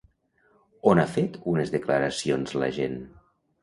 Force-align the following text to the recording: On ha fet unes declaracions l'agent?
On 0.93 1.03
ha 1.03 1.05
fet 1.17 1.39
unes 1.53 1.77
declaracions 1.79 2.61
l'agent? 2.61 3.03